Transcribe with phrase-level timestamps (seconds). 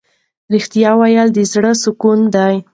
[0.53, 2.55] ریښتیا ویل د زړه سکون دی.